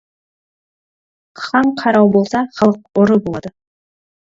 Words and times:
Хан 1.43 1.69
қарау 1.83 2.11
болса, 2.17 2.43
халық 2.57 3.05
ұры 3.05 3.21
болады. 3.31 3.57